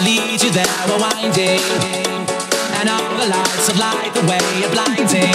will 0.00 0.06
lead 0.06 0.42
you 0.42 0.50
there, 0.50 0.66
we're 0.88 0.98
winding. 0.98 1.60
And 2.80 2.88
all 2.88 3.16
the 3.16 3.28
lights 3.28 3.68
of 3.68 3.78
light, 3.78 4.12
the 4.14 4.22
way 4.22 4.64
of 4.64 4.72
blinding. 4.72 5.34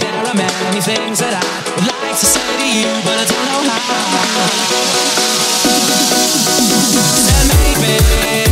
There 0.00 0.26
are 0.26 0.34
many 0.34 0.80
things 0.80 1.18
that 1.18 1.34
I 1.34 1.42
would 1.76 1.86
like 1.86 2.18
to 2.18 2.26
say 2.26 2.40
to 2.40 2.68
you, 2.78 2.88
but 3.04 3.18
I 3.18 3.24
don't 3.28 3.44
know 3.48 3.62
how. 3.68 3.88
Tell 7.28 7.46
maybe. 7.82 8.47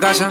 Casa. 0.00 0.28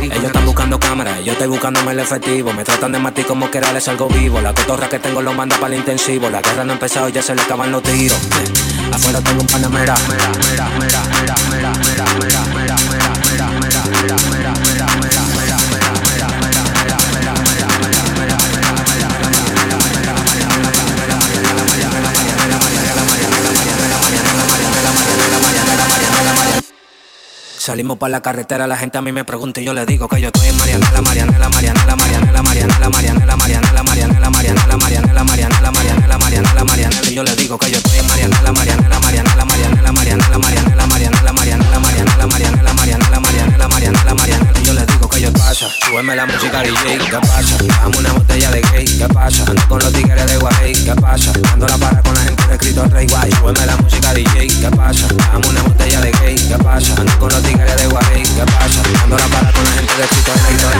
Ellos 0.00 0.24
están 0.24 0.46
buscando 0.46 0.78
cámaras, 0.78 1.24
yo 1.24 1.32
estoy 1.32 1.48
buscándome 1.48 1.92
el 1.92 1.98
efectivo. 1.98 2.52
Me 2.52 2.62
tratan 2.62 2.92
de 2.92 2.98
matar 2.98 3.26
como 3.26 3.50
que 3.50 3.58
era 3.58 3.72
les 3.72 3.88
algo 3.88 4.08
vivo. 4.08 4.40
La 4.40 4.54
cotorra 4.54 4.88
que 4.88 4.98
tengo 4.98 5.20
lo 5.22 5.34
manda 5.34 5.56
para 5.56 5.74
el 5.74 5.80
intensivo. 5.80 6.30
La 6.30 6.40
guerra 6.40 6.64
no 6.64 6.72
ha 6.72 6.74
empezado, 6.74 7.08
ya 7.08 7.20
se 7.20 7.34
le 7.34 7.42
acaban 7.42 7.72
los 7.72 7.82
tiros. 7.82 8.18
Afuera 8.92 9.20
tengo 9.20 9.40
un 9.40 9.46
panamera. 9.46 9.94
Salimos 27.68 27.98
para 27.98 28.12
la 28.12 28.22
carretera, 28.22 28.66
la 28.66 28.78
gente 28.78 28.96
a 28.96 29.02
mí 29.02 29.12
me 29.12 29.26
pregunta 29.26 29.60
y 29.60 29.64
yo 29.66 29.74
le 29.74 29.84
digo 29.84 30.08
que 30.08 30.18
yo 30.22 30.28
estoy 30.28 30.48
en 30.48 30.56
Marianela, 30.56 31.02
Marianela, 31.02 31.50
Marianela, 31.50 31.96
Marianela, 31.96 32.42
Marianela, 32.42 32.88
Marianela, 32.88 33.36
Marianela, 33.36 33.82
Marianela, 33.82 33.82
Marianela, 33.84 34.78
Marianela, 34.78 34.78
Marianela, 34.78 35.70
Marianela, 35.70 36.18
Marianela, 36.18 36.64
Marianela, 36.64 37.10
y 37.10 37.14
yo 37.14 37.22
le 37.24 37.36
digo 37.36 37.58
que 37.58 37.70
yo 37.70 37.76
estoy 37.76 37.98
en 37.98 38.06
Marianela, 38.06 38.52
Marianela, 38.52 38.98
Marianela, 39.00 39.44
Marianela, 39.44 39.92
Marianela, 39.92 40.38
Marianela, 40.38 40.86
Marianela, 40.86 41.34
Marianela, 41.36 41.76
Marianela, 41.76 42.26
Marianela, 42.26 42.72
Marianela, 42.72 43.20
Marianela, 43.20 43.68
Marianela, 43.68 44.14
Marianela, 44.14 44.58
y 44.58 44.64
yo 44.64 44.72
le 44.72 44.86
digo 44.86 45.08
que 45.10 45.20
yo 45.20 45.32
pasa, 45.34 45.68
súbeme 45.84 46.16
la 46.16 46.24
música 46.24 46.62
DJ, 46.62 46.98
¿qué 46.98 47.18
pasa? 47.20 47.58
Dame 47.82 47.98
una 47.98 48.12
botella 48.14 48.50
de 48.50 48.62
gay, 48.72 48.86
¿qué 48.86 49.08
pasa? 49.12 49.44
Ando 49.46 49.68
con 49.68 49.78
los 49.80 49.92
tigres 49.92 50.26
de 50.26 50.38
Guay, 50.38 50.72
¿qué 50.72 50.94
pasa? 50.94 51.32
Ando 51.52 51.66
la 51.66 51.76
para 51.76 52.00
con 52.00 52.14
la 52.14 52.20
gente 52.22 52.46
de 52.46 52.54
escrito 52.54 52.84
Rey 52.86 53.06
Guay, 53.06 53.30
súbeme 53.32 53.66
la 53.66 53.76
música 53.76 54.14
DJ, 54.14 54.46
¿qué 54.46 54.70
pasa? 54.74 55.06
Dame 55.32 55.48
una 55.48 55.62
botella 55.64 56.00
de 56.00 56.12
gay, 56.12 56.34
¿qué 56.34 56.56
pasa? 56.64 56.94
Ando 56.96 57.18
con 57.18 57.28
los 57.28 57.42
tigres 57.42 57.57
de 57.64 57.86
Guay, 57.86 58.22
¿qué 58.22 58.44
pasa? 58.44 58.82
Ando 59.02 59.16
la 59.16 59.26
para 59.26 59.52
con 59.52 59.64
la 59.64 59.72
gente 59.72 59.92
de 59.96 60.04
escrito 60.04 60.32
Rey 60.44 60.56
Dando 60.56 60.78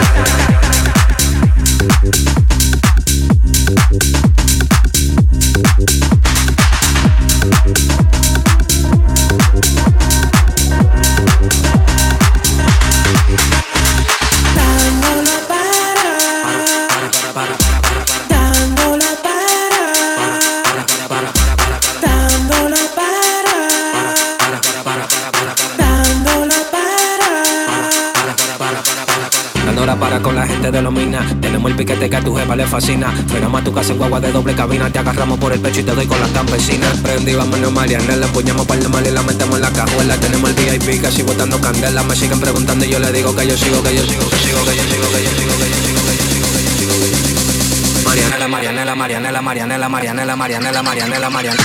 Con 30.22 30.34
la 30.34 30.46
gente 30.46 30.70
de 30.70 30.82
los 30.82 30.92
minas. 30.92 31.24
Tenemos 31.40 31.70
el 31.70 31.76
piquete 31.76 32.10
que 32.10 32.16
a 32.16 32.20
tu 32.20 32.34
jefa 32.34 32.56
le 32.56 32.66
fascina. 32.66 33.12
Frenamos 33.28 33.60
a 33.60 33.64
tu 33.64 33.72
casa 33.72 33.92
en 33.92 33.98
guagua 33.98 34.20
de 34.20 34.32
doble 34.32 34.54
cabina. 34.54 34.90
Te 34.90 34.98
agarramos 34.98 35.38
por 35.38 35.52
el 35.52 35.60
pecho 35.60 35.80
y 35.80 35.82
te 35.84 35.94
doy 35.94 36.06
con 36.06 36.18
las 36.20 36.30
campesinas. 36.30 36.96
Prendí, 36.98 37.34
vámonos 37.34 37.72
Mariana. 37.72 38.16
Le 38.16 38.26
empuñamos 38.26 38.66
par 38.66 38.78
de 38.78 38.88
mal 38.88 39.06
y 39.06 39.10
la 39.10 39.22
metemos 39.22 39.56
en 39.56 39.62
la 39.62 39.70
cajuela. 39.70 40.16
Tenemos 40.18 40.50
el 40.50 40.56
VIP 40.56 41.00
casi 41.00 41.22
botando 41.22 41.60
candela. 41.60 42.02
Me 42.02 42.16
siguen 42.16 42.40
preguntando 42.40 42.84
y 42.84 42.90
yo 42.90 42.98
le 42.98 43.12
digo 43.12 43.34
que 43.34 43.46
yo 43.46 43.56
sigo, 43.56 43.82
que 43.82 43.94
yo 43.94 44.02
sigo, 44.02 44.28
que 44.28 44.36
sigo, 44.38 44.64
que 44.64 44.76
yo 44.76 44.82
sigo, 44.82 45.06
que 45.08 45.22
yo 45.22 45.30
sigo, 45.30 45.54
que 45.58 45.68
yo 45.70 45.76
sigo, 45.78 46.02
que 46.02 46.16
yo 46.16 46.24
sigo, 46.28 46.48
que 46.52 46.64
yo 46.64 46.70
sigo, 46.76 46.94
que 47.00 47.10
yo 47.10 47.16
sigo. 47.16 48.08
Marianela, 48.08 48.48
Marianela, 48.48 48.94
Marianela, 48.96 49.42
Marianela, 49.42 49.88
Marianela, 49.88 50.36
Marianela, 50.36 50.82
Marianela, 50.82 51.30
Marianela. 51.30 51.64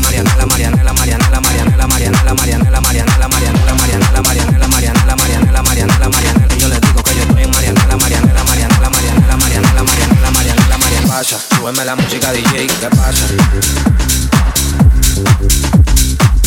Marianela, 0.00 0.46
Marianela, 0.46 0.92
Marianela, 0.92 1.40
Marianela, 1.40 1.86
Marianela, 1.86 2.34
Marianela, 2.34 2.80
Marianela, 2.80 2.80
Marianela, 2.80 3.28
Marianela, 3.28 4.22
Marianela, 4.22 4.22
Marianela, 4.22 5.16
Marianela, 5.16 5.62
Marianela, 5.62 6.08
Marianela. 6.08 6.54
Y 6.54 6.58
yo 6.58 6.68
le 6.68 6.80
digo 6.80 7.01
Mariana, 7.74 7.88
la 7.88 7.96
Mariana, 7.96 8.34
la 8.34 8.44
Mariana, 8.44 8.78
la 8.80 8.90
Mariana, 8.90 9.26
la 9.28 9.36
Mariana, 9.36 9.72
la 9.74 10.30
Mariana, 10.30 10.66
la 10.68 10.78
Mariana, 10.78 11.06
la 11.06 11.24
súbeme 11.24 11.84
la 11.84 11.96
música 11.96 12.32
DJ, 12.32 12.66
¿qué 12.66 12.88
pasa? 12.90 13.26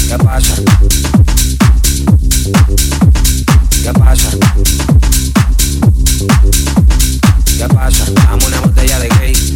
¿Qué 0.07 0.17
pasa? 0.23 0.55
¿Qué 3.83 3.93
pasa? 3.93 4.29
¿Qué 7.57 7.67
pasa? 7.73 8.05
Dame 8.11 8.45
una 8.45 8.59
botella 8.61 8.99
de 8.99 9.09
gay. 9.19 9.54